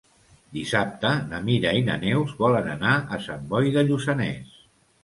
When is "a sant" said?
3.19-3.47